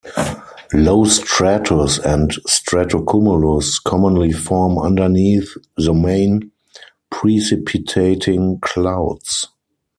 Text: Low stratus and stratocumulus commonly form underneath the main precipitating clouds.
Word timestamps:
Low 0.73 1.05
stratus 1.05 1.99
and 1.99 2.31
stratocumulus 2.49 3.79
commonly 3.83 4.31
form 4.31 4.79
underneath 4.79 5.55
the 5.77 5.93
main 5.93 6.49
precipitating 7.11 8.57
clouds. 8.61 9.47